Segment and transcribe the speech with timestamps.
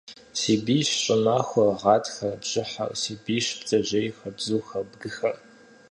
[0.39, 2.91] Си бийщ щӏымахуэр, гъатхэр, бжьыхьэр.
[3.01, 5.35] Си бийщ, бдзэжьейхэр, бзухэр, бгыхэр.